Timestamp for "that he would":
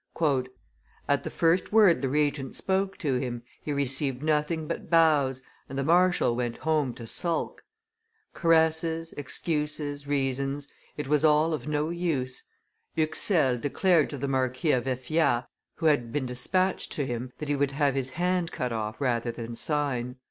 17.37-17.69